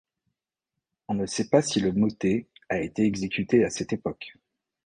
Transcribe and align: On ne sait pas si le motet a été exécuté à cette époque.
On 1.09 1.13
ne 1.13 1.27
sait 1.27 1.47
pas 1.49 1.61
si 1.61 1.79
le 1.79 1.91
motet 1.93 2.47
a 2.69 2.79
été 2.81 3.03
exécuté 3.05 3.63
à 3.63 3.69
cette 3.69 3.93
époque. 3.93 4.35